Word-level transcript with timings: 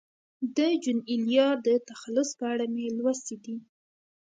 د 0.55 0.57
جون 0.83 0.99
ایلیا 1.11 1.47
د 1.65 1.67
تخلص 1.89 2.29
په 2.39 2.45
اړه 2.53 2.65
مې 2.73 2.85
لوستي 2.97 3.35
دي. 3.43 3.55